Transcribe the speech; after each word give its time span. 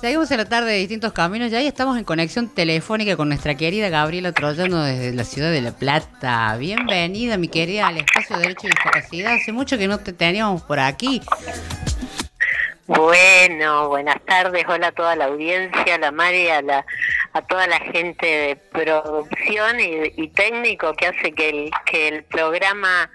Seguimos 0.00 0.30
en 0.30 0.36
la 0.36 0.44
tarde 0.44 0.70
de 0.70 0.78
distintos 0.78 1.12
caminos, 1.12 1.50
ya 1.50 1.58
ahí 1.58 1.66
estamos 1.66 1.98
en 1.98 2.04
conexión 2.04 2.48
telefónica 2.48 3.16
con 3.16 3.26
nuestra 3.26 3.56
querida 3.56 3.88
Gabriela 3.88 4.30
Troyano 4.30 4.84
desde 4.84 5.12
la 5.12 5.24
ciudad 5.24 5.50
de 5.50 5.60
La 5.60 5.72
Plata. 5.72 6.56
Bienvenida, 6.56 7.36
mi 7.36 7.48
querida, 7.48 7.88
al 7.88 7.96
espacio 7.96 8.36
de 8.36 8.42
Derecho 8.42 8.68
y 8.68 8.70
Discapacidad. 8.70 9.34
Hace 9.34 9.50
mucho 9.50 9.76
que 9.76 9.88
no 9.88 9.98
te 9.98 10.12
teníamos 10.12 10.62
por 10.62 10.78
aquí. 10.78 11.20
Bueno, 12.86 13.88
buenas 13.88 14.24
tardes, 14.24 14.64
hola 14.68 14.86
a 14.86 14.92
toda 14.92 15.16
la 15.16 15.24
audiencia, 15.24 15.96
a 15.96 15.98
la 15.98 16.12
Mari, 16.12 16.48
a, 16.48 16.62
la, 16.62 16.86
a 17.32 17.42
toda 17.42 17.66
la 17.66 17.80
gente 17.80 18.24
de 18.24 18.56
producción 18.56 19.80
y, 19.80 20.28
técnico 20.28 20.94
que 20.94 21.08
hace 21.08 21.32
que 21.32 21.48
el, 21.48 21.70
que 21.84 22.06
el 22.06 22.22
programa 22.22 23.10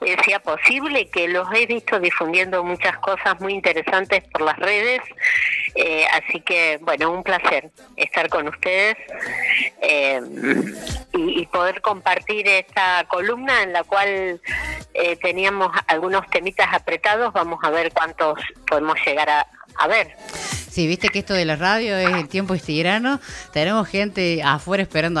eh, 0.00 0.16
sea 0.24 0.40
posible, 0.40 1.08
que 1.10 1.28
los 1.28 1.48
he 1.52 1.66
visto 1.66 1.98
difundiendo 1.98 2.62
muchas 2.64 2.98
cosas 2.98 3.40
muy 3.40 3.54
interesantes 3.54 4.24
por 4.32 4.42
las 4.42 4.58
redes 4.58 5.00
eh, 5.74 6.06
así 6.12 6.40
que, 6.40 6.78
bueno, 6.82 7.12
un 7.12 7.22
placer 7.22 7.70
estar 7.96 8.28
con 8.28 8.48
ustedes 8.48 8.96
eh, 9.80 10.20
y, 11.12 11.46
poder 11.46 11.80
compartir 11.80 12.48
esta 12.48 13.04
columna 13.08 13.62
en 13.62 13.72
la 13.72 13.84
cual 13.84 14.40
eh, 14.92 15.16
teníamos 15.22 15.70
algunos 15.86 16.28
temitas 16.30 16.68
apretados. 16.72 17.32
Vamos 17.32 17.60
a 17.62 17.70
ver 17.70 17.92
cuántos 17.92 18.40
podemos 18.66 18.98
llegar 19.06 19.30
a, 19.30 19.46
a 19.76 19.88
ver. 19.88 20.16
Sí, 20.70 20.86
viste 20.86 21.08
que 21.08 21.18
esto 21.18 21.34
de 21.34 21.44
la 21.44 21.56
radio 21.56 21.96
es 21.96 22.14
el 22.14 22.28
tiempo 22.28 22.56
tirano. 22.56 23.20
Tenemos 23.52 23.88
gente 23.88 24.42
afuera 24.44 24.82
esperando, 24.82 25.20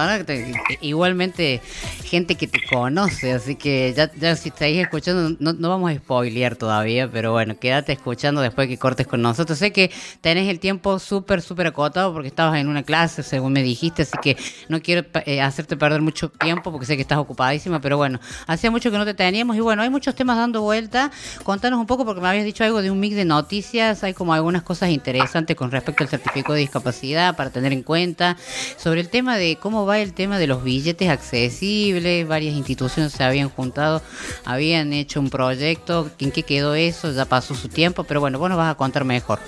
igualmente 0.80 1.60
gente 2.04 2.36
que 2.36 2.46
te 2.46 2.60
conoce, 2.64 3.32
así 3.32 3.56
que 3.56 3.92
ya, 3.92 4.36
si 4.36 4.48
estáis 4.50 4.78
escuchando, 4.78 5.36
no, 5.40 5.52
no, 5.52 5.68
vamos 5.68 5.90
a 5.90 5.94
spoilear 5.94 6.56
todavía, 6.56 7.10
pero 7.10 7.32
bueno, 7.32 7.58
quédate 7.58 7.92
escuchando 7.92 8.40
después 8.40 8.68
que 8.68 8.78
cortes 8.78 9.06
con 9.06 9.20
nosotros. 9.20 9.58
Sé 9.58 9.72
que 9.72 9.90
tenés 10.20 10.48
el 10.48 10.60
tiempo 10.60 10.98
súper, 10.98 11.42
súper 11.42 11.66
acotado 11.66 12.12
porque 12.12 12.28
estabas 12.28 12.58
en 12.60 12.68
una 12.68 12.82
clase, 12.82 13.22
según 13.22 13.52
me 13.52 13.62
dijiste, 13.62 14.02
así 14.02 14.16
que 14.22 14.36
no 14.68 14.80
quiero 14.80 15.06
eh, 15.26 15.40
hacerte 15.40 15.76
perder 15.76 16.02
mucho 16.02 16.30
tiempo 16.30 16.70
porque 16.70 16.86
sé 16.86 16.96
que 16.96 17.02
estás 17.02 17.18
ocupadísima, 17.18 17.80
pero 17.80 17.96
bueno, 17.96 18.20
hacía 18.46 18.70
mucho 18.70 18.90
que 18.90 18.98
no 18.98 19.04
te 19.04 19.14
teníamos 19.14 19.56
y 19.56 19.60
bueno, 19.60 19.82
hay 19.82 19.90
muchos 19.90 20.14
temas 20.14 20.36
dando 20.36 20.62
vuelta. 20.62 21.10
Contanos 21.42 21.80
un 21.80 21.86
poco 21.86 22.04
porque 22.04 22.20
me 22.20 22.28
habías 22.28 22.44
dicho 22.44 22.64
algo 22.64 22.80
de 22.80 22.90
un 22.90 23.00
mix 23.00 23.16
de 23.16 23.24
noticias, 23.24 24.04
hay 24.04 24.14
como 24.14 24.32
algunas 24.38 24.62
cosas 24.62 24.90
interesantes 24.90 25.56
con 25.56 25.70
respecto 25.70 26.02
al 26.02 26.08
certificado 26.08 26.54
de 26.54 26.60
discapacidad 26.60 27.36
para 27.36 27.50
tener 27.50 27.72
en 27.72 27.82
cuenta. 27.82 28.36
Sobre 28.76 29.00
el 29.00 29.08
tema 29.08 29.36
de 29.36 29.56
cómo 29.60 29.86
va 29.86 29.98
el 29.98 30.14
tema 30.14 30.38
de 30.38 30.46
los 30.46 30.64
billetes 30.64 31.08
accesibles, 31.08 32.26
varias 32.26 32.54
instituciones 32.54 33.12
se 33.12 33.24
habían 33.24 33.50
juntado, 33.50 34.02
habían 34.44 34.92
hecho 34.92 35.20
un 35.20 35.30
proyecto, 35.30 36.10
¿en 36.18 36.32
qué 36.32 36.42
quedó 36.42 36.74
eso? 36.74 37.12
Ya 37.12 37.24
pasó 37.24 37.54
su 37.54 37.68
tiempo, 37.68 38.04
pero 38.04 38.20
bueno, 38.20 38.38
vos 38.38 38.48
nos 38.48 38.58
vas 38.58 38.72
a 38.72 38.76
contar 38.76 39.04
mejor. 39.04 39.40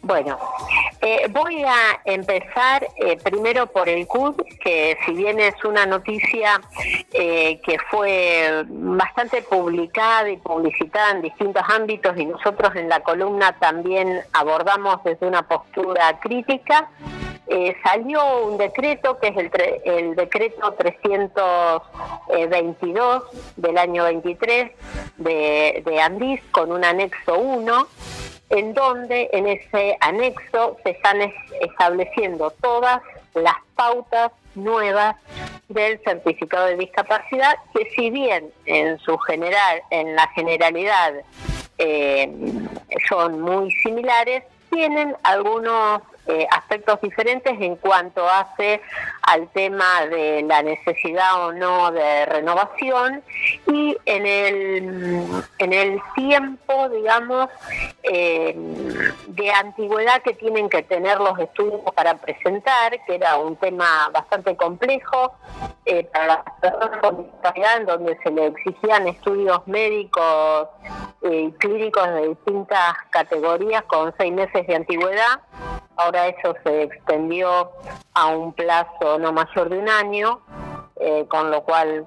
Bueno, 0.00 0.38
eh, 1.00 1.26
voy 1.30 1.62
a 1.62 2.00
empezar 2.04 2.86
eh, 2.96 3.16
primero 3.22 3.66
por 3.66 3.88
el 3.88 4.06
CUD, 4.06 4.36
que 4.62 4.96
si 5.04 5.12
bien 5.12 5.40
es 5.40 5.64
una 5.64 5.84
noticia 5.84 6.60
eh, 7.12 7.60
que 7.64 7.78
fue 7.90 8.64
bastante 8.68 9.42
publicada 9.42 10.30
y 10.30 10.36
publicitada 10.36 11.10
en 11.10 11.22
distintos 11.22 11.64
ámbitos 11.68 12.16
y 12.16 12.26
nosotros 12.26 12.76
en 12.76 12.88
la 12.88 13.00
columna 13.00 13.58
también 13.58 14.20
abordamos 14.32 15.02
desde 15.04 15.26
una 15.26 15.42
postura 15.42 16.20
crítica, 16.20 16.88
salió 17.82 18.46
un 18.46 18.56
decreto 18.56 19.18
que 19.18 19.26
es 19.28 19.36
el, 19.36 19.50
el 19.84 20.16
decreto 20.16 20.72
322 20.72 23.22
del 23.56 23.76
año 23.76 24.04
23 24.04 24.70
de, 25.18 25.82
de 25.84 26.42
con 26.50 26.72
un 26.72 26.82
anexo 26.82 27.36
1 27.36 27.88
en 28.52 28.74
donde 28.74 29.30
en 29.32 29.46
ese 29.46 29.96
anexo 30.00 30.76
se 30.84 30.90
están 30.90 31.20
estableciendo 31.60 32.50
todas 32.60 33.00
las 33.34 33.56
pautas 33.74 34.30
nuevas 34.54 35.16
del 35.70 35.98
certificado 36.04 36.66
de 36.66 36.76
discapacidad, 36.76 37.54
que 37.74 37.88
si 37.96 38.10
bien 38.10 38.52
en 38.66 38.98
su 38.98 39.16
general, 39.18 39.82
en 39.90 40.14
la 40.14 40.28
generalidad 40.28 41.14
eh, 41.78 42.30
son 43.08 43.40
muy 43.40 43.70
similares, 43.82 44.44
tienen 44.70 45.16
algunos 45.22 46.02
eh, 46.26 46.46
aspectos 46.52 47.00
diferentes 47.00 47.52
en 47.60 47.74
cuanto 47.74 48.28
hace 48.28 48.80
al 49.22 49.48
tema 49.48 50.06
de 50.06 50.42
la 50.42 50.62
necesidad 50.62 51.46
o 51.46 51.52
no 51.52 51.90
de 51.90 52.26
renovación 52.26 53.24
y 53.66 53.96
en 54.06 54.26
el, 54.26 55.44
en 55.58 55.72
el 55.72 56.00
tiempo, 56.14 56.88
digamos, 56.90 57.48
eh, 58.04 58.54
de 59.26 59.50
antigüedad 59.50 60.22
que 60.22 60.34
tienen 60.34 60.68
que 60.68 60.84
tener 60.84 61.18
los 61.18 61.36
estudios 61.40 61.80
para 61.94 62.14
presentar, 62.14 63.04
que 63.04 63.16
era 63.16 63.36
un 63.38 63.56
tema 63.56 64.08
bastante 64.12 64.56
complejo 64.56 65.32
eh, 65.86 66.04
para 66.04 66.26
las 66.26 66.38
personas 66.60 66.98
con 67.00 67.16
discapacidad, 67.24 67.76
en 67.78 67.86
donde 67.86 68.16
se 68.22 68.30
le 68.30 68.46
exigían 68.46 69.08
estudios 69.08 69.66
médicos 69.66 70.68
y 71.22 71.50
clínicos 71.52 72.08
de 72.14 72.28
distintas 72.28 72.94
categorías 73.10 73.82
con 73.84 74.14
seis 74.18 74.32
meses 74.32 74.66
de 74.68 74.76
antigüedad 74.76 75.40
Ahora 76.04 76.26
eso 76.26 76.56
se 76.64 76.82
extendió 76.82 77.70
a 78.14 78.26
un 78.26 78.52
plazo 78.52 79.18
no 79.20 79.32
mayor 79.32 79.68
de 79.68 79.78
un 79.78 79.88
año, 79.88 80.40
eh, 80.98 81.26
con 81.28 81.50
lo 81.50 81.62
cual 81.62 82.06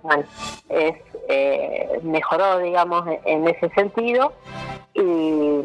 es, 0.67 0.95
eh, 1.29 1.99
mejoró, 2.03 2.59
digamos, 2.59 3.05
en 3.23 3.47
ese 3.47 3.69
sentido. 3.69 4.33
Y, 4.93 5.61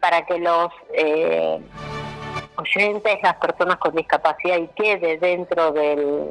para 0.00 0.26
que 0.26 0.38
los 0.38 0.72
eh, 0.92 1.60
oyentes, 2.56 3.18
las 3.22 3.36
personas 3.36 3.76
con 3.76 3.94
discapacidad 3.94 4.56
y 4.56 4.66
quede 4.68 5.18
dentro 5.18 5.70
del, 5.70 6.30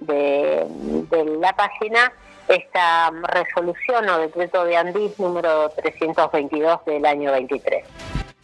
de, 0.00 0.66
de 0.68 1.24
la 1.38 1.52
página 1.52 2.12
esta 2.48 3.10
resolución 3.10 4.08
o 4.08 4.18
decreto 4.18 4.64
de 4.64 4.76
Andis 4.76 5.18
número 5.20 5.68
322 5.70 6.84
del 6.84 7.06
año 7.06 7.32
23. 7.32 7.84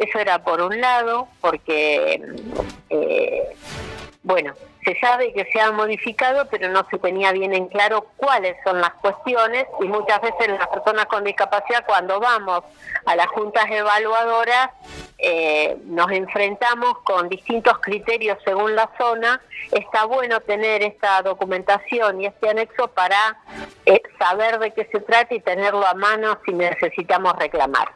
Eso 0.03 0.19
era 0.19 0.43
por 0.43 0.61
un 0.61 0.81
lado, 0.81 1.29
porque, 1.41 2.21
eh, 2.91 3.57
bueno, 4.25 4.53
se 4.85 4.99
sabe 4.99 5.33
que 5.33 5.45
se 5.53 5.61
ha 5.61 5.71
modificado, 5.71 6.49
pero 6.51 6.69
no 6.71 6.85
se 6.91 6.99
tenía 6.99 7.31
bien 7.31 7.55
en 7.55 7.69
claro 7.69 8.09
cuáles 8.17 8.57
son 8.65 8.81
las 8.81 8.95
cuestiones 8.95 9.67
y 9.81 9.85
muchas 9.85 10.21
veces 10.21 10.49
las 10.49 10.67
personas 10.67 11.07
con 11.07 11.23
discapacidad 11.23 11.85
cuando 11.87 12.19
vamos 12.19 12.65
a 13.07 13.15
las 13.15 13.29
juntas 13.29 13.65
evaluadoras 13.71 14.71
eh, 15.19 15.77
nos 15.85 16.11
enfrentamos 16.11 16.99
con 17.05 17.29
distintos 17.29 17.79
criterios 17.79 18.39
según 18.45 18.75
la 18.75 18.91
zona. 18.99 19.41
Está 19.71 20.05
bueno 20.05 20.41
tener 20.41 20.83
esta 20.83 21.23
documentación 21.23 22.21
y 22.21 22.27
este 22.27 22.49
anexo 22.51 22.89
para 22.89 23.39
eh, 23.87 24.03
saber 24.19 24.59
de 24.59 24.73
qué 24.73 24.89
se 24.91 24.99
trata 24.99 25.33
y 25.33 25.39
tenerlo 25.39 25.87
a 25.87 25.95
mano 25.95 26.39
si 26.45 26.53
necesitamos 26.53 27.35
reclamar. 27.39 27.93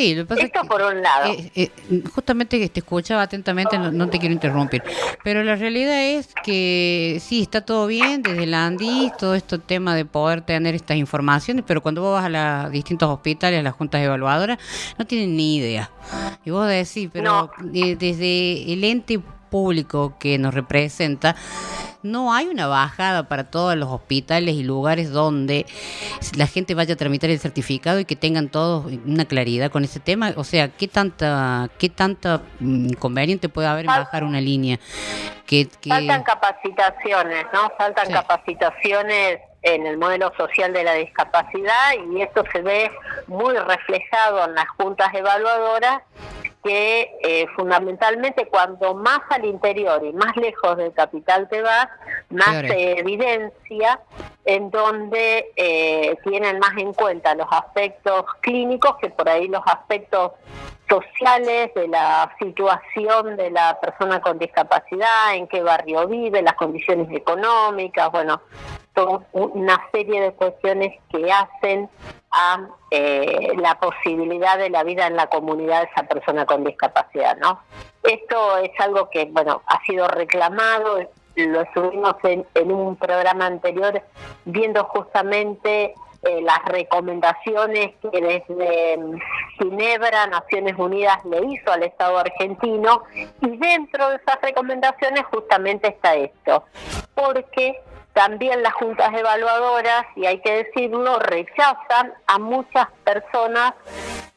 Sí, 0.00 0.14
lo 0.14 0.22
que 0.22 0.28
pasa 0.28 0.46
Esto 0.46 0.64
por 0.64 0.80
un 0.80 1.02
lado. 1.02 1.30
Eh, 1.30 1.50
eh, 1.54 1.70
justamente 2.14 2.58
que 2.58 2.70
te 2.70 2.80
escuchaba 2.80 3.20
atentamente, 3.20 3.76
no, 3.78 4.08
te 4.08 4.18
quiero 4.18 4.32
interrumpir, 4.32 4.82
pero 5.22 5.44
la 5.44 5.56
realidad 5.56 6.02
es 6.02 6.30
que 6.42 7.20
sí, 7.20 7.42
está 7.42 7.60
todo 7.60 7.86
bien 7.86 8.22
desde 8.22 8.46
la 8.46 8.64
ANDI, 8.64 9.12
todo 9.18 9.34
este 9.34 9.58
tema 9.58 9.94
de 9.94 10.06
poder 10.06 10.40
tener 10.40 10.74
estas 10.74 10.96
informaciones, 10.96 11.64
pero 11.66 11.82
cuando 11.82 12.00
vos 12.00 12.14
vas 12.14 12.24
a 12.24 12.62
los 12.62 12.72
distintos 12.72 13.10
hospitales, 13.10 13.60
a 13.60 13.62
las 13.62 13.74
juntas 13.74 14.00
evaluadoras, 14.00 14.58
no 14.98 15.06
tienen 15.06 15.36
ni 15.36 15.56
idea. 15.56 15.90
Y 16.46 16.50
vos 16.50 16.66
decís, 16.66 17.10
pero 17.12 17.50
desde 17.60 18.72
el 18.72 18.82
ente 18.84 19.20
público 19.50 20.14
que 20.18 20.38
nos 20.38 20.54
representa, 20.54 21.36
no 22.02 22.32
hay 22.32 22.46
una 22.48 22.66
bajada 22.66 23.24
para 23.24 23.50
todos 23.50 23.76
los 23.76 23.88
hospitales 23.90 24.54
y 24.54 24.62
lugares 24.62 25.10
donde 25.10 25.66
la 26.36 26.46
gente 26.46 26.74
vaya 26.74 26.94
a 26.94 26.96
tramitar 26.96 27.30
el 27.30 27.38
certificado 27.38 28.00
y 28.00 28.04
que 28.04 28.16
tengan 28.16 28.48
todos 28.48 28.86
una 29.04 29.26
claridad 29.26 29.70
con 29.70 29.84
ese 29.84 30.00
tema. 30.00 30.32
O 30.36 30.44
sea, 30.44 30.68
¿qué 30.68 30.88
tanta, 30.88 31.68
qué 31.78 31.88
tanta 31.88 32.40
mm, 32.60 32.90
inconveniente 32.90 33.48
puede 33.48 33.68
haber 33.68 33.84
en 33.84 33.88
bajar 33.88 34.24
una 34.24 34.40
línea? 34.40 34.78
Que, 35.46 35.68
Faltan 35.86 36.22
capacitaciones, 36.22 37.44
¿no? 37.52 37.70
Faltan 37.76 38.10
capacitaciones 38.10 39.40
en 39.62 39.86
el 39.86 39.98
modelo 39.98 40.32
social 40.36 40.72
de 40.72 40.84
la 40.84 40.94
discapacidad 40.94 41.92
y 42.12 42.22
esto 42.22 42.44
se 42.50 42.62
ve 42.62 42.90
muy 43.26 43.54
reflejado 43.54 44.46
en 44.46 44.54
las 44.54 44.68
juntas 44.70 45.12
evaluadoras 45.12 46.02
que 46.62 47.10
eh, 47.22 47.46
fundamentalmente 47.56 48.46
cuando 48.46 48.94
más 48.94 49.20
al 49.30 49.44
interior 49.44 50.04
y 50.04 50.12
más 50.12 50.36
lejos 50.36 50.76
del 50.76 50.92
capital 50.92 51.48
te 51.48 51.62
vas, 51.62 51.88
más 52.28 52.66
se 52.66 52.98
evidencia 52.98 54.00
en 54.44 54.70
donde 54.70 55.52
eh, 55.56 56.16
tienen 56.24 56.58
más 56.58 56.76
en 56.76 56.92
cuenta 56.92 57.34
los 57.34 57.48
aspectos 57.50 58.24
clínicos 58.40 58.96
que 59.00 59.10
por 59.10 59.28
ahí 59.28 59.48
los 59.48 59.62
aspectos 59.66 60.32
sociales 60.88 61.72
de 61.74 61.86
la 61.86 62.34
situación 62.38 63.36
de 63.36 63.50
la 63.50 63.78
persona 63.80 64.20
con 64.20 64.38
discapacidad, 64.38 65.34
en 65.34 65.46
qué 65.46 65.62
barrio 65.62 66.08
vive, 66.08 66.42
las 66.42 66.54
condiciones 66.54 67.08
económicas, 67.12 68.10
bueno, 68.10 68.40
son 68.94 69.24
una 69.32 69.88
serie 69.92 70.20
de 70.20 70.32
cuestiones 70.32 70.98
que 71.10 71.30
hacen 71.30 71.88
a 72.32 72.68
eh, 72.90 73.52
la 73.56 73.78
posibilidad 73.78 74.58
de 74.58 74.70
la 74.70 74.82
vida 74.82 75.06
en 75.06 75.16
la 75.16 75.28
comunidad 75.28 75.82
de 75.82 75.88
esa 75.92 76.02
persona 76.04 76.44
con 76.44 76.64
discapacidad, 76.64 77.36
¿no? 77.36 77.60
Esto 78.02 78.58
es 78.58 78.70
algo 78.78 79.10
que, 79.10 79.26
bueno, 79.26 79.62
ha 79.66 79.84
sido 79.84 80.08
reclamado, 80.08 80.98
lo 81.46 81.62
estuvimos 81.62 82.14
en, 82.24 82.72
un 82.72 82.96
programa 82.96 83.46
anterior 83.46 84.02
viendo 84.44 84.84
justamente 84.84 85.94
eh, 86.22 86.42
las 86.42 86.64
recomendaciones 86.66 87.92
que 88.02 88.20
desde 88.20 88.98
mm, 88.98 89.18
Ginebra, 89.58 90.26
Naciones 90.26 90.74
Unidas, 90.78 91.24
le 91.24 91.44
hizo 91.46 91.72
al 91.72 91.82
Estado 91.82 92.18
argentino 92.18 93.04
y 93.40 93.56
dentro 93.56 94.10
de 94.10 94.16
esas 94.16 94.40
recomendaciones 94.42 95.24
justamente 95.30 95.88
está 95.88 96.14
esto, 96.14 96.64
porque 97.14 97.80
también 98.12 98.62
las 98.62 98.74
juntas 98.74 99.12
evaluadoras, 99.14 100.04
y 100.16 100.26
hay 100.26 100.40
que 100.40 100.64
decirlo, 100.64 101.18
rechazan 101.20 102.12
a 102.26 102.38
muchas 102.38 102.88
personas, 103.04 103.74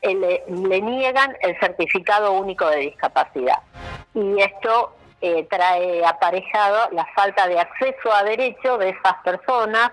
eh, 0.01 0.15
le, 0.47 0.81
niegan 0.81 1.35
el 1.41 1.59
certificado 1.59 2.33
único 2.33 2.67
de 2.67 2.77
discapacidad. 2.77 3.59
Y 4.13 4.39
esto 4.41 4.93
eh, 5.25 5.47
trae 5.49 6.05
aparejado 6.05 6.89
la 6.91 7.05
falta 7.15 7.47
de 7.47 7.57
acceso 7.57 8.13
a 8.13 8.25
derechos 8.25 8.77
de 8.77 8.89
esas 8.89 9.13
personas, 9.23 9.91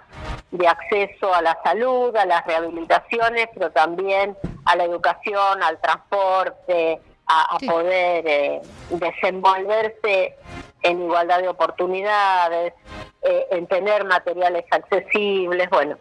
de 0.51 0.67
acceso 0.67 1.33
a 1.33 1.41
la 1.41 1.57
salud, 1.63 2.17
a 2.17 2.27
las 2.27 2.45
rehabilitaciones, 2.45 3.47
pero 3.55 3.71
también 3.71 4.37
a 4.65 4.75
la 4.75 4.83
educación, 4.83 5.63
al 5.63 5.81
transporte, 5.81 7.01
a, 7.29 7.59
poder 7.65 8.27
eh, 8.27 8.61
desenvolverse 8.91 10.35
en 10.83 11.01
igualdad 11.01 11.43
de 11.43 11.49
oportunidades, 11.49 12.75
eh, 13.23 13.47
en 13.53 13.69
tener 13.69 14.05
materiales 14.05 14.65
accesibles, 14.69 15.71
bueno, 15.71 15.97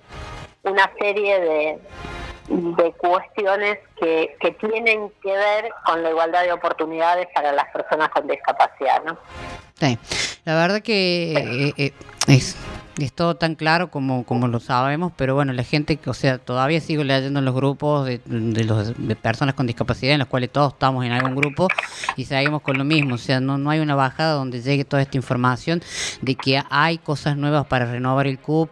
una 0.63 0.91
serie 0.99 1.39
de, 1.39 1.79
de 2.49 2.91
cuestiones 2.93 3.77
que, 3.99 4.35
que 4.39 4.51
tienen 4.51 5.11
que 5.21 5.31
ver 5.31 5.69
con 5.85 6.01
la 6.01 6.09
igualdad 6.09 6.43
de 6.43 6.51
oportunidades 6.51 7.27
para 7.33 7.51
las 7.51 7.65
personas 7.71 8.09
con 8.09 8.27
discapacidad, 8.27 9.03
¿no? 9.03 9.17
Sí, 9.79 9.97
la 10.45 10.55
verdad 10.55 10.81
que 10.81 11.33
eh, 11.33 11.73
eh, 11.77 11.93
es 12.27 12.57
es 13.05 13.13
todo 13.13 13.35
tan 13.35 13.55
claro 13.55 13.91
como, 13.91 14.25
como 14.25 14.47
lo 14.47 14.59
sabemos, 14.59 15.11
pero 15.15 15.35
bueno, 15.35 15.53
la 15.53 15.63
gente, 15.63 15.99
o 16.05 16.13
sea, 16.13 16.37
todavía 16.37 16.79
sigo 16.81 17.03
leyendo 17.03 17.39
en 17.39 17.45
los 17.45 17.55
grupos 17.55 18.05
de, 18.05 18.21
de, 18.25 18.63
los, 18.63 18.93
de 18.97 19.15
personas 19.15 19.55
con 19.55 19.67
discapacidad, 19.67 20.13
en 20.13 20.19
los 20.19 20.27
cuales 20.27 20.51
todos 20.51 20.73
estamos 20.73 21.05
en 21.05 21.11
algún 21.11 21.35
grupo 21.35 21.67
y 22.15 22.25
seguimos 22.25 22.61
con 22.61 22.77
lo 22.77 22.83
mismo, 22.83 23.15
o 23.15 23.17
sea, 23.17 23.39
no, 23.39 23.57
no 23.57 23.69
hay 23.69 23.79
una 23.79 23.95
bajada 23.95 24.33
donde 24.33 24.61
llegue 24.61 24.85
toda 24.85 25.01
esta 25.01 25.17
información 25.17 25.81
de 26.21 26.35
que 26.35 26.61
hay 26.69 26.97
cosas 26.97 27.37
nuevas 27.37 27.67
para 27.67 27.85
renovar 27.85 28.27
el 28.27 28.39
CUP, 28.39 28.69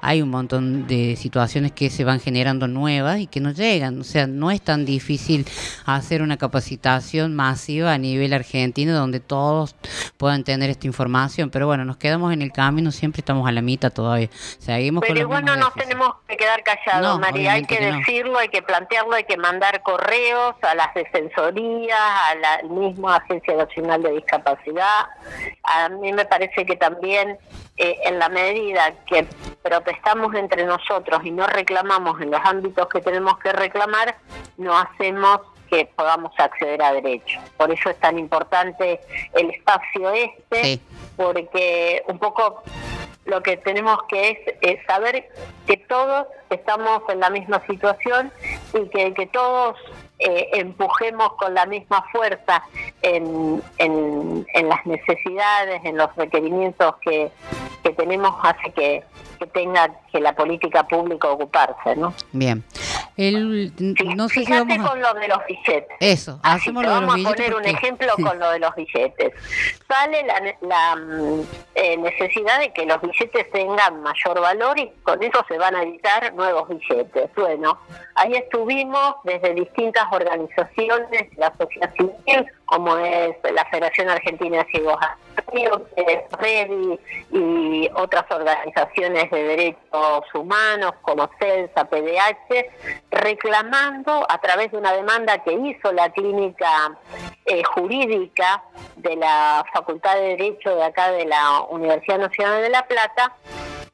hay 0.00 0.22
un 0.22 0.30
montón 0.30 0.86
de 0.86 1.16
situaciones 1.16 1.72
que 1.72 1.90
se 1.90 2.04
van 2.04 2.20
generando 2.20 2.68
nuevas 2.68 3.20
y 3.20 3.26
que 3.26 3.40
no 3.40 3.50
llegan, 3.50 4.00
o 4.00 4.04
sea, 4.04 4.26
no 4.26 4.50
es 4.50 4.60
tan 4.60 4.84
difícil 4.84 5.46
hacer 5.84 6.22
una 6.22 6.36
capacitación 6.36 7.34
masiva 7.34 7.92
a 7.92 7.98
nivel 7.98 8.32
argentino 8.32 8.94
donde 8.94 9.20
todos 9.20 9.74
puedan 10.16 10.44
tener 10.44 10.70
esta 10.70 10.86
información, 10.86 11.50
pero 11.50 11.66
bueno, 11.66 11.84
nos 11.84 11.96
quedamos 11.96 12.32
en 12.32 12.42
el 12.42 12.52
camino, 12.52 12.90
siempre 12.90 13.20
estamos 13.20 13.48
a 13.48 13.52
la 13.52 13.62
todavía. 13.90 14.28
Seguimos 14.58 15.04
Pero 15.06 15.20
igual 15.20 15.44
no 15.44 15.56
nos 15.56 15.72
tenemos 15.74 16.14
que 16.28 16.36
quedar 16.36 16.62
callados, 16.62 17.18
María. 17.18 17.52
Hay 17.52 17.64
que, 17.64 17.80
decirlo, 17.80 18.38
hay 18.38 18.48
que 18.48 18.62
plantearlo, 18.62 19.14
hay 19.14 19.24
que 19.24 19.36
mandar 19.36 19.82
correos 19.82 20.54
a 20.62 20.74
las 20.74 20.94
defensorías, 20.94 21.98
a 21.98 22.34
la 22.34 22.62
misma 22.68 23.16
Agencia 23.16 23.56
Nacional 23.56 24.02
de 24.02 24.12
Discapacidad. 24.12 25.06
A 25.62 25.88
mí 25.88 26.12
me 26.12 26.24
parece 26.24 26.64
que 26.66 26.76
también 26.76 27.38
eh, 27.76 27.98
en 28.04 28.18
la 28.18 28.28
medida 28.28 28.94
que 29.06 29.26
protestamos 29.62 30.34
entre 30.34 30.64
nosotros 30.64 31.22
y 31.24 31.30
no 31.30 31.46
reclamamos 31.46 32.20
en 32.20 32.30
los 32.30 32.40
ámbitos 32.44 32.88
que 32.88 33.00
tenemos 33.00 33.38
que 33.38 33.52
reclamar, 33.52 34.16
no 34.56 34.78
hacemos 34.78 35.40
que 35.68 35.90
podamos 35.96 36.32
acceder 36.38 36.80
a 36.82 36.92
derechos. 36.92 37.42
Por 37.56 37.70
eso 37.72 37.90
es 37.90 37.98
tan 37.98 38.18
importante 38.18 39.00
el 39.32 39.50
espacio 39.50 40.10
este, 40.10 40.80
porque 41.16 42.02
un 42.06 42.18
poco 42.18 42.62
lo 43.26 43.42
que 43.42 43.56
tenemos 43.56 43.98
que 44.08 44.56
es, 44.60 44.86
saber 44.86 45.28
que 45.66 45.76
todos 45.76 46.26
estamos 46.50 47.02
en 47.08 47.20
la 47.20 47.30
misma 47.30 47.64
situación 47.66 48.30
y 48.72 48.88
que, 48.88 49.28
todos 49.32 49.76
eh, 50.18 50.48
empujemos 50.52 51.32
con 51.34 51.54
la 51.54 51.66
misma 51.66 52.04
fuerza 52.12 52.62
en, 53.02 53.62
en, 53.78 54.68
las 54.68 54.84
necesidades, 54.86 55.84
en 55.84 55.96
los 55.96 56.14
requerimientos 56.16 56.96
que, 57.02 57.30
que 57.82 57.90
tenemos, 57.90 58.34
hace 58.42 58.72
que, 58.72 59.04
que 59.38 59.46
tenga 59.46 59.90
que 60.12 60.20
la 60.20 60.34
política 60.34 60.86
pública 60.86 61.28
ocuparse, 61.28 61.96
¿no? 61.96 62.14
Bien. 62.32 62.62
El, 63.16 63.72
no 64.16 64.28
sé 64.28 64.40
fíjate 64.40 64.76
con 64.78 65.00
lo 65.00 65.14
de 65.14 65.28
los 65.28 65.38
billetes. 65.46 65.96
Eso, 66.00 66.40
hacemos 66.42 66.84
vamos 66.84 67.14
a 67.24 67.28
poner 67.30 67.54
un 67.54 67.64
ejemplo 67.64 68.08
con 68.20 68.38
lo 68.38 68.50
de 68.50 68.58
los 68.58 68.74
billetes. 68.74 69.32
Sale 69.86 70.24
la, 70.24 70.56
la 70.62 70.96
mm, 70.96 71.40
eh, 71.76 71.96
necesidad 71.96 72.58
de 72.58 72.72
que 72.72 72.84
los 72.86 73.00
billetes 73.00 73.50
tengan 73.52 74.02
mayor 74.02 74.40
valor 74.40 74.78
y 74.80 74.90
con 75.04 75.22
eso 75.22 75.44
se 75.46 75.58
van 75.58 75.76
a 75.76 75.84
editar 75.84 76.34
nuevos 76.34 76.68
billetes. 76.68 77.30
Bueno, 77.36 77.78
ahí 78.16 78.34
estuvimos 78.34 79.14
desde 79.22 79.54
distintas 79.54 80.04
organizaciones, 80.10 81.28
la 81.36 81.52
sociedad 81.56 81.94
civil, 81.94 82.46
como 82.66 82.96
es 82.98 83.36
la 83.52 83.64
Federación 83.66 84.08
Argentina 84.08 84.58
de 84.58 84.64
Ciegos 84.72 84.96
Redi 86.38 86.98
y 87.30 87.90
otras 87.94 88.24
organizaciones 88.30 89.30
de 89.30 89.42
derechos 89.42 90.24
humanos 90.34 90.92
como 91.02 91.28
CELSA, 91.38 91.84
PDH, 91.84 92.66
reclamando 93.10 94.26
a 94.28 94.38
través 94.40 94.72
de 94.72 94.78
una 94.78 94.92
demanda 94.92 95.42
que 95.42 95.52
hizo 95.52 95.92
la 95.92 96.10
clínica 96.10 96.98
eh, 97.46 97.62
jurídica 97.64 98.64
de 98.96 99.16
la 99.16 99.64
Facultad 99.72 100.14
de 100.16 100.36
Derecho 100.36 100.74
de 100.74 100.84
acá 100.84 101.10
de 101.12 101.26
la 101.26 101.60
Universidad 101.70 102.18
Nacional 102.18 102.62
de 102.62 102.70
La 102.70 102.86
Plata, 102.86 103.34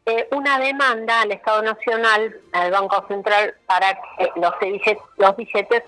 eh, 0.07 0.29
una 0.33 0.59
demanda 0.59 1.21
al 1.23 1.33
Estado 1.33 1.63
Nacional, 1.63 2.37
al 2.53 2.71
Banco 2.71 3.05
Central, 3.09 3.55
para 3.67 3.95
que 3.95 4.31
los 4.37 4.53
billetes, 4.61 4.99
los 5.19 5.37
billetes 5.37 5.83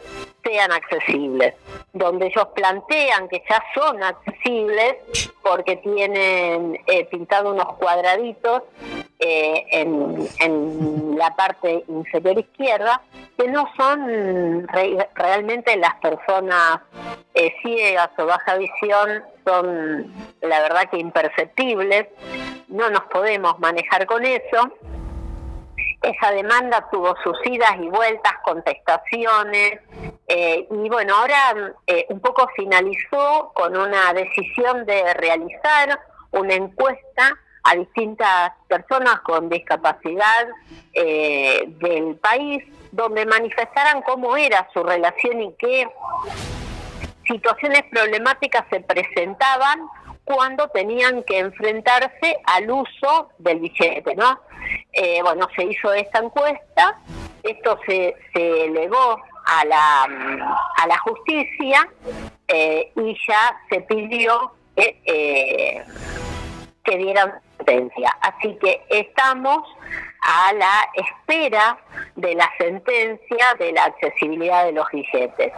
sean 0.45 0.73
accesibles, 0.73 1.55
donde 1.93 2.27
ellos 2.27 2.47
plantean 2.55 3.29
que 3.29 3.43
ya 3.49 3.63
son 3.75 4.03
accesibles 4.03 4.97
porque 5.43 5.77
tienen 5.77 6.79
eh, 6.87 7.05
pintado 7.07 7.53
unos 7.53 7.75
cuadraditos 7.75 8.63
eh, 9.19 9.67
en, 9.71 11.17
la 11.17 11.37
parte 11.37 11.85
inferior 11.87 12.39
izquierda, 12.39 13.01
que 13.37 13.47
no 13.47 13.69
son 13.77 14.67
realmente 15.15 15.77
las 15.77 15.95
personas 15.97 16.81
eh, 17.35 17.55
ciegas 17.63 18.11
o 18.19 18.27
baja 18.27 18.57
visión, 18.57 19.23
son 19.45 20.13
la 20.41 20.61
verdad 20.63 20.91
que 20.91 20.99
imperceptibles, 20.99 22.09
no 22.73 22.91
nos 22.91 23.05
podemos 23.05 23.59
manejar 23.61 24.07
con 24.07 24.25
eso. 24.25 24.73
Esa 26.03 26.33
demanda 26.33 26.89
tuvo 26.91 27.15
sus 27.23 27.37
idas 27.47 27.77
y 27.81 27.89
vueltas, 27.89 28.33
contestaciones, 28.45 29.79
eh, 30.27 30.67
y 30.71 30.89
bueno, 30.89 31.15
ahora 31.15 31.75
eh, 31.87 32.07
un 32.09 32.21
poco 32.21 32.49
finalizó 32.57 33.53
con 33.55 33.77
una 33.77 34.13
decisión 34.15 34.87
de 34.87 35.15
realizar 35.15 36.01
una 36.31 36.55
encuesta 36.55 37.39
a 37.65 37.75
distintas 37.77 38.53
personas 38.67 39.21
con 39.21 39.49
discapacidad 39.49 40.49
eh, 40.95 41.65
del 41.67 42.17
país, 42.17 42.65
donde 42.91 43.27
manifestaran 43.27 44.03
cómo 44.03 44.37
era 44.37 44.69
su 44.73 44.83
relación 44.83 45.43
y 45.43 45.55
qué 45.59 45.87
situaciones 47.27 47.83
problemáticas 47.91 48.65
se 48.71 48.81
presentaban 48.81 49.81
cuando 50.25 50.69
tenían 50.69 51.23
que 51.25 51.39
enfrentarse 51.39 52.37
al 52.45 52.71
uso 52.71 53.31
del 53.39 53.61
billete, 53.61 54.15
¿no? 54.15 54.41
Eh, 54.93 55.21
bueno, 55.23 55.49
se 55.57 55.65
hizo 55.65 55.93
esta 55.93 56.21
encuesta, 56.21 57.01
esto 57.43 57.79
se, 57.87 58.15
se 58.33 58.65
elevó 58.67 59.19
a 59.45 59.65
la, 59.65 60.03
a 60.77 60.87
la 60.87 60.99
justicia 60.99 61.89
eh, 62.49 62.93
y 62.95 63.17
ya 63.27 63.61
se 63.69 63.81
pidió 63.81 64.53
que, 64.77 65.01
eh, 65.05 65.85
que 66.85 66.97
dieran 66.97 67.33
sentencia. 67.65 68.11
Así 68.21 68.57
que 68.61 68.83
estamos 68.89 69.63
a 70.23 70.53
la 70.53 70.89
espera 70.95 71.79
de 72.15 72.35
la 72.35 72.49
sentencia 72.57 73.45
de 73.59 73.73
la 73.73 73.85
accesibilidad 73.85 74.65
de 74.65 74.73
los 74.73 74.87
billetes. 74.93 75.53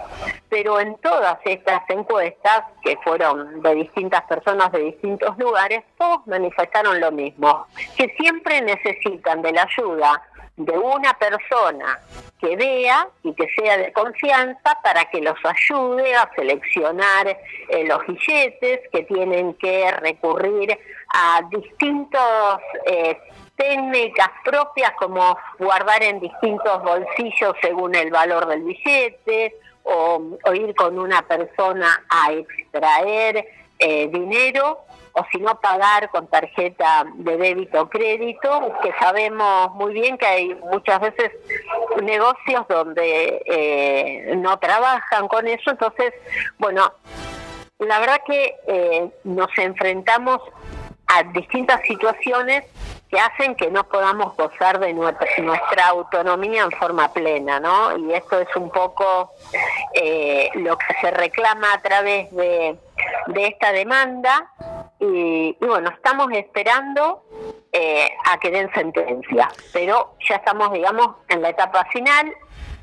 Pero 0.49 0.81
en 0.81 0.97
todas 0.99 1.39
estas 1.45 1.83
encuestas, 1.89 2.65
que 2.83 2.97
fueron 3.05 3.63
de 3.63 3.75
distintas 3.75 4.23
personas 4.23 4.73
de 4.73 4.81
distintos 4.81 5.37
lugares, 5.39 5.85
todos 5.99 6.27
manifestaron 6.27 6.99
lo 7.01 7.13
mismo, 7.13 7.67
que 7.97 8.09
siempre 8.19 8.63
necesitan 8.63 9.43
de 9.43 9.53
la 9.53 9.63
ayuda 9.63 10.23
de 10.57 10.73
una 10.79 11.15
persona 11.15 12.01
que 12.41 12.57
vea 12.57 13.09
y 13.23 13.35
que 13.35 13.49
sea 13.57 13.77
de 13.79 13.93
confianza 13.93 14.79
para 14.83 15.07
que 15.07 15.21
los 15.21 15.37
ayude 15.45 16.15
a 16.15 16.31
seleccionar 16.37 17.27
eh, 17.69 17.85
los 17.85 18.07
billetes, 18.07 18.81
que 18.93 19.03
tienen 19.05 19.55
que 19.55 19.91
recurrir 19.93 20.79
a 21.09 21.41
distintos 21.51 22.61
eh, 22.87 23.19
técnicas 23.57 24.31
propias 24.45 24.93
como 24.99 25.37
guardar 25.59 26.03
en 26.03 26.21
distintos 26.21 26.83
bolsillos 26.83 27.55
según 27.63 27.95
el 27.95 28.11
valor 28.11 28.47
del 28.47 28.63
billete 28.63 29.57
o, 29.85 30.21
ir 30.53 30.75
con 30.75 30.99
una 30.99 31.23
persona 31.23 32.05
a 32.09 32.33
extraer 32.33 33.47
eh, 33.79 34.09
dinero 34.09 34.81
o 35.17 35.25
si 35.31 35.39
no 35.39 35.61
pagar 35.61 36.11
con 36.11 36.27
tarjeta 36.27 37.05
de 37.15 37.37
débito 37.37 37.83
o 37.83 37.89
crédito, 37.89 38.73
que 38.83 38.93
sabemos 38.99 39.73
muy 39.75 39.95
bien 39.95 40.19
que 40.19 40.27
hay 40.27 40.55
muchas 40.55 41.01
veces 41.01 41.31
negocios 42.03 42.67
donde 42.69 43.43
eh, 43.47 44.35
no 44.37 44.59
trabajan 44.59 45.29
con 45.29 45.47
eso, 45.47 45.71
entonces, 45.71 46.13
bueno, 46.59 46.93
la 47.79 48.01
verdad 48.01 48.21
que 48.27 48.57
eh, 48.67 49.11
nos 49.25 49.49
enfrentamos 49.57 50.41
a 51.07 51.23
distintas 51.23 51.81
situaciones 51.87 52.65
que 53.09 53.21
hacen 53.21 53.55
que 53.55 53.71
no 53.71 53.85
podamos 53.85 54.37
gozar 54.37 54.81
de 54.81 54.93
nuestra, 54.93 55.89
autonomía 55.89 56.63
en 56.65 56.73
forma 56.73 57.13
plena, 57.13 57.61
¿no? 57.61 57.97
Y 57.97 58.13
esto 58.13 58.41
es 58.41 58.49
un 58.57 58.71
poco 58.71 59.31
eh, 59.93 60.51
lo 60.55 60.77
que 60.77 60.95
se 61.01 61.11
reclama 61.13 61.73
a 61.73 61.81
través 61.81 62.35
de, 62.35 62.77
esta 63.37 63.71
demanda 63.71 64.51
y, 65.13 65.57
bueno, 65.61 65.91
estamos 65.91 66.29
esperando 66.33 67.25
eh, 67.73 68.09
a 68.31 68.39
que 68.39 68.51
den 68.51 68.73
sentencia, 68.73 69.49
pero 69.73 70.17
ya 70.29 70.37
estamos, 70.37 70.73
digamos, 70.73 71.17
en 71.29 71.43
la 71.43 71.51
etapa 71.51 71.85
final, 71.93 72.33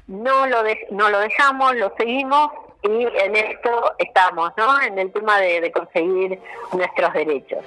no 0.07 0.45
lo, 0.45 0.63
no 0.91 1.09
lo 1.09 1.19
dejamos, 1.19 1.75
lo 1.75 1.93
seguimos 1.97 2.51
y 2.83 3.03
en 3.03 3.35
esto 3.35 3.93
estamos, 3.99 4.51
¿no? 4.57 4.81
En 4.81 4.97
el 4.97 5.11
tema 5.11 5.39
de, 5.39 5.71
conseguir 5.71 6.39
nuestros 6.73 7.13
derechos. 7.13 7.63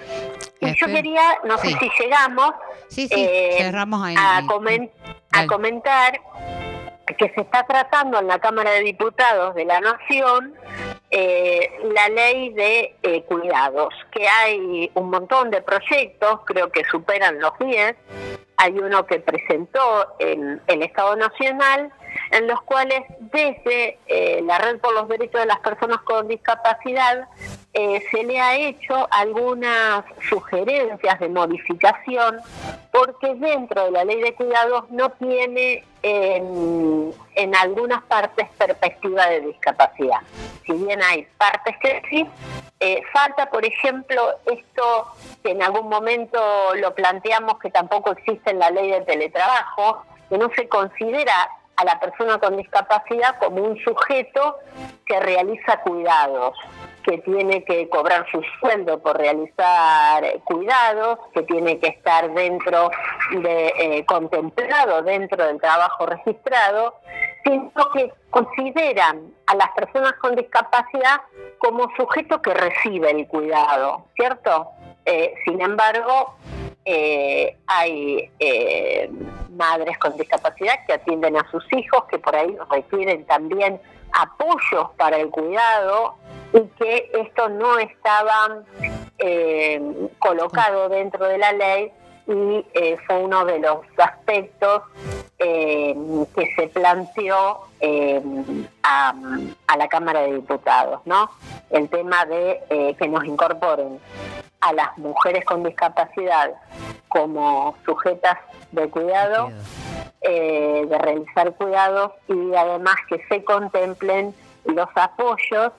Y 0.61 0.75
yo 0.75 0.87
quería, 0.87 1.38
no 1.44 1.56
sé 1.58 1.68
si 1.68 1.90
llegamos 1.99 2.52
eh, 2.96 3.73
a, 4.16 4.38
a 4.38 5.46
comentar 5.46 6.20
que 7.18 7.30
se 7.34 7.40
está 7.42 7.64
tratando 7.64 8.18
en 8.18 8.26
la 8.26 8.38
Cámara 8.38 8.73
de 8.73 8.80
Diputados 8.80 9.54
de 9.54 9.64
la 9.64 9.80
Nación 9.80 10.54
eh, 11.16 11.71
la 11.94 12.09
ley 12.09 12.52
de 12.54 12.97
eh, 13.04 13.23
cuidados, 13.23 13.94
que 14.11 14.26
hay 14.26 14.90
un 14.94 15.11
montón 15.11 15.49
de 15.52 15.62
proyectos, 15.62 16.40
creo 16.44 16.73
que 16.73 16.83
superan 16.90 17.38
los 17.38 17.52
10, 17.61 17.94
hay 18.56 18.73
uno 18.73 19.06
que 19.06 19.21
presentó 19.21 20.16
en 20.18 20.61
el 20.66 20.83
Estado 20.83 21.14
Nacional, 21.14 21.92
en 22.33 22.49
los 22.49 22.61
cuales 22.62 23.02
desde 23.33 23.97
eh, 24.09 24.42
la 24.42 24.59
Red 24.59 24.80
por 24.80 24.92
los 24.92 25.09
Derechos 25.09 25.40
de 25.40 25.47
las 25.47 25.61
Personas 25.61 26.00
con 26.00 26.26
Discapacidad 26.26 27.28
se 27.75 28.23
le 28.23 28.40
ha 28.40 28.57
hecho 28.57 29.09
algunas 29.11 30.04
sugerencias 30.28 31.19
de 31.19 31.28
modificación 31.28 32.40
porque 32.93 33.35
dentro 33.35 33.87
de 33.87 33.90
la 33.90 34.04
ley 34.04 34.21
de 34.21 34.33
cuidados 34.35 34.88
no 34.90 35.11
tiene 35.11 35.85
en, 36.02 37.12
en 37.35 37.57
algunas 37.57 38.02
partes 38.04 38.49
perspectiva 38.57 39.26
de 39.26 39.40
discapacidad. 39.40 40.19
Si 40.64 40.73
bien 40.73 41.02
hay 41.02 41.26
partes 41.37 41.76
que 41.78 42.02
sí, 42.09 42.25
eh, 42.78 43.02
falta, 43.12 43.50
por 43.50 43.64
ejemplo, 43.64 44.37
esto 44.47 45.07
que 45.43 45.50
en 45.50 45.62
algún 45.62 45.88
momento 45.88 46.38
lo 46.76 46.95
planteamos 46.95 47.59
que 47.59 47.71
tampoco 47.71 48.12
existe 48.12 48.50
en 48.50 48.61
la 48.61 48.71
ley 48.71 48.90
de 48.90 49.00
teletrabajo, 49.00 50.04
que 50.28 50.38
no 50.38 50.50
se 50.54 50.69
considera 50.69 51.50
a 51.76 51.85
la 51.85 51.99
persona 51.99 52.38
con 52.38 52.57
discapacidad 52.57 53.38
como 53.40 53.62
un 53.62 53.76
sujeto 53.83 54.59
que 55.07 55.19
realiza 55.19 55.81
cuidados 55.81 56.57
que 57.04 57.18
tiene 57.18 57.64
que 57.64 57.88
cobrar 57.88 58.26
su 58.30 58.42
sueldo 58.58 59.00
por 59.00 59.18
realizar 59.18 60.25
cuidados, 60.44 61.18
que 61.34 61.42
tiene 61.42 61.78
que 61.78 61.88
estar 61.88 62.32
dentro 62.32 62.90
de, 63.30 63.73
eh, 63.78 64.04
contemplado 64.06 65.02
dentro 65.02 65.44
del 65.44 65.61
trabajo 65.61 66.06
registrado, 66.06 66.94
sino 67.44 67.70
que 67.92 68.12
consideran 68.30 69.34
a 69.46 69.54
las 69.54 69.70
personas 69.73 70.14
con 70.14 70.34
discapacidad 70.34 71.20
como 71.58 71.88
sujeto 71.96 72.40
que 72.40 72.54
recibe 72.54 73.11
el 73.11 73.26
cuidado, 73.28 74.06
¿cierto? 74.16 74.70
Eh, 75.04 75.34
sin 75.44 75.61
embargo, 75.61 76.37
eh, 76.87 77.58
hay 77.66 78.30
madres 79.50 79.96
con 79.99 80.16
discapacidad 80.16 80.75
que 80.87 80.94
atienden 80.94 81.37
a 81.37 81.49
sus 81.50 81.64
hijos, 81.73 82.04
que 82.11 82.18
por 82.18 82.34
ahí 82.34 82.56
requieren 82.70 83.25
también 83.26 83.80
apoyos 84.14 84.90
para 84.97 85.18
el 85.18 85.30
cuidado 85.30 86.14
y 86.52 86.61
que 86.78 87.11
esto 87.14 87.49
no 87.49 87.78
estaba 87.78 88.62
eh, 89.18 90.09
colocado 90.18 90.88
dentro 90.88 91.26
de 91.26 91.38
la 91.38 91.52
ley 91.52 91.92
y 92.26 92.64
eh, 92.75 92.97
fue 93.06 93.18
uno 93.18 93.44
de 93.44 93.59
los 93.59 93.80
aspectos 93.99 94.83
eh, 95.38 95.94
que 96.35 96.54
se 96.54 96.68
planteó 96.68 97.61
a, 98.83 99.14
a, 99.66 99.76
la 99.76 99.88
Cámara 99.88 100.21
de 100.21 100.37
Diputados, 100.37 101.02
¿no? 101.04 101.28
El 101.68 101.88
tema 101.90 102.25
de 102.25 102.97
que 102.99 103.09
nos 103.09 103.25
incorporen 103.26 104.00
a 104.61 104.73
las 104.73 104.97
mujeres 104.97 105.44
con 105.44 105.62
discapacidad 105.62 106.54
como 107.09 107.76
sujetas 107.85 108.38
de 108.73 108.88
cuidado 108.88 109.50
eh, 110.26 110.87
de 110.88 110.99
realizar 110.99 111.52
cuidados 111.52 112.12
y 112.28 112.54
además 112.54 112.97
que 113.11 113.23
se 113.28 113.45
contemplen 113.45 114.35
los 114.64 114.88
apoyos 114.95 115.73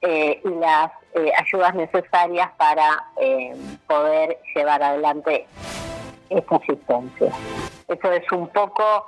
eh, 0.00 0.40
y 0.44 0.48
las 0.50 0.92
eh, 1.14 1.32
ayudas 1.36 1.74
necesarias 1.74 2.48
para 2.56 3.04
poder 3.88 4.38
llevar 4.54 4.84
adelante 4.84 5.48
esta 6.30 6.56
asistencia. 6.56 7.32
Eso 7.88 8.12
es 8.12 8.30
un 8.30 8.46
poco 8.50 9.06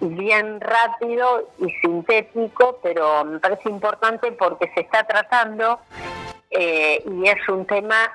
bien 0.00 0.60
rápido 0.60 1.48
y 1.60 1.70
sintético, 1.80 2.78
pero 2.82 3.24
me 3.24 3.38
parece 3.38 3.70
importante 3.70 4.32
porque 4.32 4.70
se 4.74 4.80
está 4.80 5.04
tratando 5.04 5.80
y 6.50 7.28
es 7.28 7.48
un 7.48 7.64
tema 7.66 8.10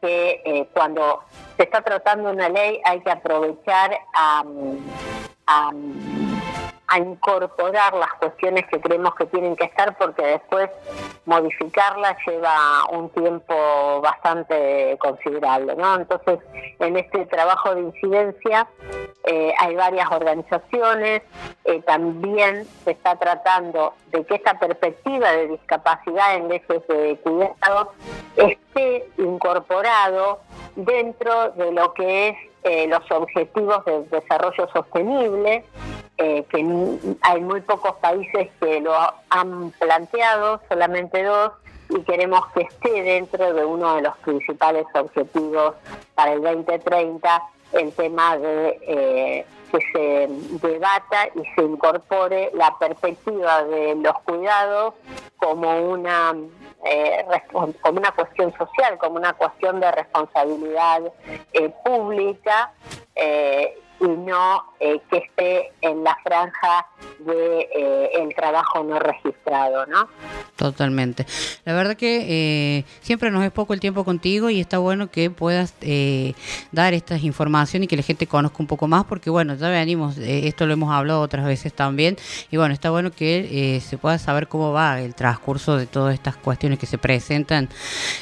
que 0.00 0.68
cuando 0.72 1.24
se 1.56 1.64
está 1.64 1.82
tratando 1.82 2.30
una 2.30 2.48
ley, 2.48 2.80
hay 2.84 3.00
que 3.00 3.10
aprovechar 3.10 3.98
a, 4.14 4.44
a, 5.46 5.70
incorporar 6.96 7.92
las 7.94 8.12
cuestiones 8.14 8.64
que 8.66 8.80
creemos 8.80 9.14
que 9.14 9.26
tienen 9.26 9.54
que 9.56 9.64
estar 9.64 9.96
porque 9.98 10.22
después 10.22 10.70
modificarla 11.26 12.16
lleva 12.26 12.86
un 12.90 13.10
tiempo 13.10 14.00
bastante 14.00 14.96
considerable. 14.98 15.76
¿no? 15.76 15.96
Entonces, 15.96 16.38
en 16.78 16.96
este 16.96 17.26
trabajo 17.26 17.74
de 17.74 17.82
incidencia 17.82 18.66
eh, 19.24 19.52
hay 19.58 19.74
varias 19.74 20.10
organizaciones, 20.10 21.22
eh, 21.64 21.82
también 21.82 22.64
se 22.84 22.92
está 22.92 23.16
tratando 23.16 23.92
de 24.10 24.24
que 24.24 24.36
esta 24.36 24.58
perspectiva 24.58 25.30
de 25.32 25.48
discapacidad 25.48 26.36
en 26.36 26.48
leyes 26.48 26.86
de 26.88 27.18
cuidado 27.22 27.92
esté 28.36 29.06
incorporado 29.18 30.40
dentro 30.76 31.50
de 31.50 31.72
lo 31.72 31.92
que 31.92 32.28
es 32.28 32.36
eh, 32.62 32.86
los 32.88 33.02
objetivos 33.10 33.84
de 33.84 34.02
desarrollo 34.04 34.68
sostenible, 34.72 35.64
eh, 36.18 36.44
que 36.50 36.58
hay 37.22 37.40
muy 37.40 37.60
pocos 37.60 37.94
países 37.96 38.48
que 38.60 38.80
lo 38.80 38.92
han 39.30 39.70
planteado, 39.78 40.60
solamente 40.68 41.22
dos, 41.22 41.52
y 41.90 42.00
queremos 42.02 42.46
que 42.48 42.62
esté 42.62 43.02
dentro 43.02 43.54
de 43.54 43.64
uno 43.64 43.96
de 43.96 44.02
los 44.02 44.16
principales 44.18 44.86
objetivos 44.94 45.74
para 46.14 46.32
el 46.32 46.42
2030, 46.42 47.42
el 47.72 47.92
tema 47.92 48.36
de 48.36 48.78
eh, 48.82 49.46
que 49.70 49.78
se 49.92 50.66
debata 50.66 51.28
y 51.34 51.42
se 51.54 51.62
incorpore 51.62 52.50
la 52.54 52.76
perspectiva 52.78 53.64
de 53.64 53.94
los 53.96 54.18
cuidados 54.24 54.94
como 55.36 55.90
una 55.90 56.34
eh, 56.84 57.24
como 57.50 57.98
una 57.98 58.12
cuestión 58.12 58.52
social, 58.56 58.98
como 58.98 59.16
una 59.16 59.34
cuestión 59.34 59.80
de 59.80 59.90
responsabilidad 59.90 61.02
eh, 61.52 61.70
pública 61.84 62.72
y 64.00 64.08
no 64.08 64.64
eh, 64.80 65.00
que 65.10 65.18
esté 65.18 65.72
en 65.80 66.04
la 66.04 66.16
franja 66.24 66.86
de 67.18 67.68
eh, 67.74 68.10
el 68.20 68.34
trabajo 68.34 68.82
no 68.82 68.98
registrado, 68.98 69.86
¿no? 69.86 70.08
Totalmente. 70.56 71.26
La 71.64 71.74
verdad 71.74 71.96
que 71.96 72.26
eh, 72.78 72.84
siempre 73.00 73.30
nos 73.30 73.44
es 73.44 73.52
poco 73.52 73.74
el 73.74 73.80
tiempo 73.80 74.04
contigo 74.04 74.50
y 74.50 74.60
está 74.60 74.78
bueno 74.78 75.10
que 75.10 75.30
puedas 75.30 75.74
dar 76.72 76.94
estas 76.94 77.22
informaciones 77.22 77.84
y 77.84 77.88
que 77.88 77.96
la 77.96 78.02
gente 78.02 78.26
conozca 78.26 78.56
un 78.60 78.66
poco 78.66 78.88
más, 78.88 79.04
porque 79.04 79.30
bueno, 79.30 79.54
ya 79.54 79.68
venimos, 79.68 80.18
esto 80.18 80.66
lo 80.66 80.72
hemos 80.72 80.92
hablado 80.92 81.20
otras 81.20 81.46
veces 81.46 81.72
también, 81.72 82.16
y 82.50 82.56
bueno, 82.56 82.74
está 82.74 82.90
bueno 82.90 83.10
que 83.10 83.80
se 83.84 83.98
pueda 83.98 84.18
saber 84.18 84.48
cómo 84.48 84.72
va 84.72 85.00
el 85.00 85.14
transcurso 85.14 85.76
de 85.76 85.86
todas 85.86 86.14
estas 86.14 86.36
cuestiones 86.36 86.78
que 86.78 86.86
se 86.86 86.98
presentan, 86.98 87.68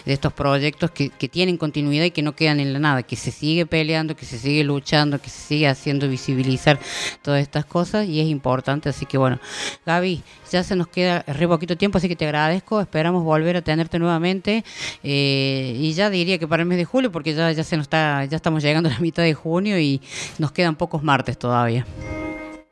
de 0.05 0.13
estos 0.13 0.33
proyectos 0.33 0.91
que, 0.91 1.11
que 1.11 1.29
tienen 1.29 1.57
continuidad 1.57 2.05
y 2.05 2.11
que 2.11 2.23
no 2.23 2.35
quedan 2.35 2.61
en 2.61 2.73
la 2.73 2.79
nada, 2.79 3.03
que 3.03 3.17
se 3.17 3.31
sigue 3.31 3.67
peleando, 3.67 4.17
que 4.17 4.27
se 4.27 4.39
sigue 4.39 4.65
luchando, 4.65 5.21
que 5.21 5.31
se 5.31 5.41
sigue 5.41 5.69
haciendo 5.69 6.09
visibilizar 6.09 6.79
todas 7.23 7.41
estas 7.41 7.65
cosas 7.65 8.07
y 8.07 8.21
es 8.21 8.27
importante. 8.27 8.66
Así 8.73 9.07
que 9.07 9.19
bueno, 9.19 9.39
Gaby, 9.85 10.23
ya 10.51 10.63
se 10.63 10.77
nos 10.77 10.89
queda 10.89 11.25
re 11.27 11.47
poquito 11.47 11.77
tiempo, 11.77 11.99
así 11.99 12.09
que 12.09 12.17
te 12.17 12.25
agradezco. 12.25 12.81
Esperamos 12.81 13.23
volver 13.23 13.57
a 13.57 13.63
tenerte 13.63 13.99
nuevamente. 13.99 14.65
Eh, 15.03 15.73
y 15.77 15.93
ya 15.93 16.11
diría 16.11 16.39
que 16.39 16.49
para 16.49 16.63
el 16.63 16.69
mes 16.69 16.79
de 16.79 16.85
julio, 16.85 17.13
porque 17.13 17.35
ya, 17.35 17.53
ya 17.53 17.65
se 17.65 17.77
nos 17.77 17.85
está, 17.85 18.25
ya 18.25 18.37
estamos 18.37 18.63
llegando 18.63 18.89
a 18.89 18.93
la 18.93 18.99
mitad 18.99 19.23
de 19.23 19.35
junio 19.35 19.79
y 19.79 20.01
nos 20.39 20.53
quedan 20.53 20.77
pocos 20.77 21.03
martes 21.03 21.39
todavía. 21.39 21.87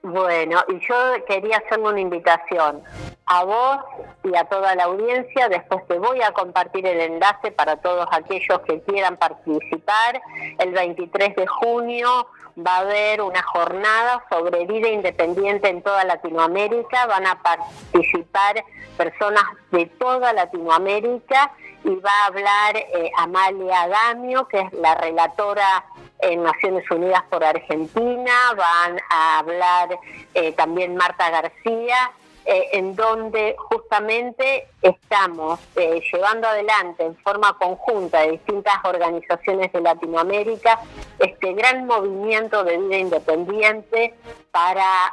Bueno, 0.03 0.63
y 0.69 0.79
yo 0.87 0.95
quería 1.27 1.57
hacerle 1.57 1.89
una 1.89 2.01
invitación 2.01 2.83
a 3.27 3.43
vos 3.43 3.79
y 4.23 4.37
a 4.37 4.45
toda 4.45 4.75
la 4.75 4.85
audiencia. 4.85 5.49
Después 5.49 5.87
te 5.89 5.99
voy 5.99 6.21
a 6.21 6.31
compartir 6.33 6.87
el 6.87 7.01
enlace 7.01 7.51
para 7.51 7.77
todos 7.77 8.07
aquellos 8.13 8.61
que 8.67 8.81
quieran 8.83 9.17
participar. 9.17 10.21
El 10.59 10.73
23 10.73 11.35
de 11.35 11.47
junio 11.47 12.29
va 12.57 12.77
a 12.77 12.81
haber 12.81 13.21
una 13.21 13.43
jornada 13.43 14.25
sobre 14.31 14.67
vida 14.67 14.89
independiente 14.89 15.69
en 15.69 15.83
toda 15.83 16.05
Latinoamérica. 16.05 17.07
Van 17.07 17.27
a 17.27 17.43
participar 17.43 18.65
personas 18.97 19.45
de 19.71 19.87
toda 19.87 20.33
Latinoamérica 20.33 21.53
y 21.85 21.95
va 21.97 22.11
a 22.11 22.27
hablar 22.27 22.77
eh, 22.77 23.11
Amalia 23.19 23.89
Damio, 23.89 24.49
que 24.49 24.61
es 24.61 24.73
la 24.73 24.95
relatora 24.95 25.85
en 26.21 26.43
Naciones 26.43 26.91
Unidas 26.91 27.23
por 27.29 27.45
Argentina, 27.45 28.33
van 28.57 28.99
a 29.11 29.39
hablar 29.39 29.99
eh, 30.33 30.53
también 30.53 30.97
Marta 30.97 31.29
García, 31.29 32.13
eh, 32.47 32.69
en 32.73 32.95
donde 32.95 33.57
justamente 33.59 34.69
estamos 34.83 35.61
eh, 35.77 36.03
llevando 36.13 36.47
adelante 36.49 37.05
en 37.05 37.17
forma 37.17 37.57
conjunta 37.59 38.21
de 38.21 38.33
distintas 38.33 38.75
organizaciones 38.85 39.73
de 39.73 39.81
Latinoamérica 39.81 40.81
este 41.19 41.53
gran 41.55 41.87
movimiento 41.87 42.65
de 42.65 42.79
vida 42.79 42.99
independiente 42.99 44.15
para 44.51 45.13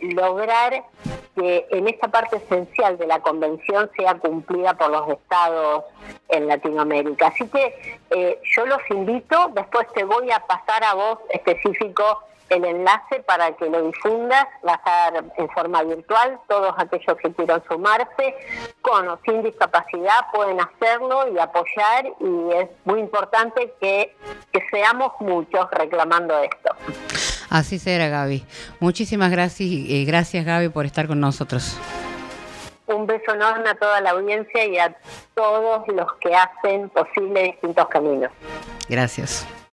lograr 0.00 0.84
que 1.34 1.66
en 1.70 1.88
esta 1.88 2.08
parte 2.08 2.36
esencial 2.36 2.98
de 2.98 3.06
la 3.06 3.20
convención 3.20 3.90
sea 3.96 4.14
cumplida 4.18 4.74
por 4.74 4.90
los 4.90 5.08
estados 5.08 5.84
en 6.28 6.46
Latinoamérica. 6.46 7.28
Así 7.28 7.46
que 7.48 7.98
eh, 8.10 8.40
yo 8.54 8.66
los 8.66 8.80
invito, 8.90 9.50
después 9.54 9.86
te 9.94 10.04
voy 10.04 10.30
a 10.30 10.40
pasar 10.40 10.84
a 10.84 10.94
vos 10.94 11.18
específico 11.30 12.22
el 12.54 12.64
enlace 12.64 13.20
para 13.26 13.52
que 13.56 13.68
lo 13.68 13.82
difundas, 13.82 14.46
va 14.66 14.72
a 14.72 14.76
estar 14.76 15.24
en 15.36 15.48
forma 15.50 15.82
virtual, 15.82 16.38
todos 16.48 16.74
aquellos 16.76 17.16
que 17.22 17.32
quieran 17.32 17.62
sumarse 17.68 18.34
con 18.80 19.08
o 19.08 19.18
sin 19.24 19.42
discapacidad 19.42 20.26
pueden 20.32 20.58
hacerlo 20.60 21.32
y 21.32 21.38
apoyar 21.38 22.06
y 22.20 22.52
es 22.54 22.68
muy 22.84 23.00
importante 23.00 23.72
que, 23.80 24.14
que 24.52 24.64
seamos 24.70 25.12
muchos 25.20 25.70
reclamando 25.72 26.38
esto. 26.38 26.74
Así 27.50 27.78
será, 27.78 28.08
Gaby. 28.08 28.44
Muchísimas 28.80 29.30
gracias, 29.30 29.68
y 29.68 30.04
gracias 30.04 30.44
Gaby 30.44 30.70
por 30.70 30.86
estar 30.86 31.06
con 31.06 31.20
nosotros. 31.20 31.78
Un 32.86 33.06
beso 33.06 33.32
enorme 33.34 33.70
a 33.70 33.74
toda 33.74 34.00
la 34.00 34.10
audiencia 34.10 34.66
y 34.66 34.78
a 34.78 34.94
todos 35.34 35.86
los 35.88 36.12
que 36.14 36.34
hacen 36.34 36.90
posible 36.90 37.44
distintos 37.44 37.88
caminos. 37.88 38.30
Gracias. 38.88 39.46